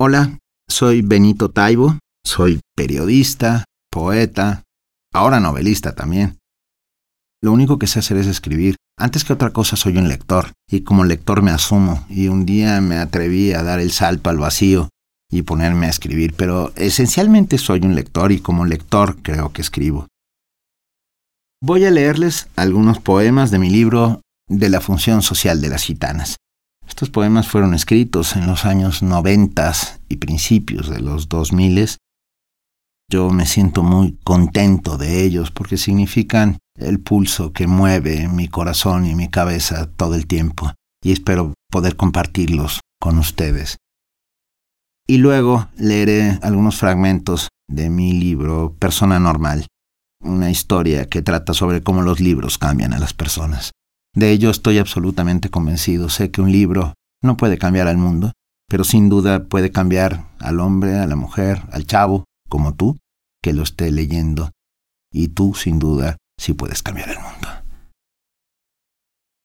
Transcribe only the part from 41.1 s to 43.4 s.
espero poder compartirlos con